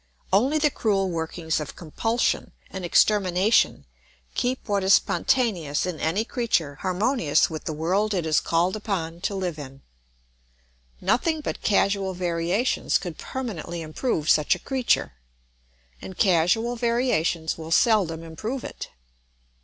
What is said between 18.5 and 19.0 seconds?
it.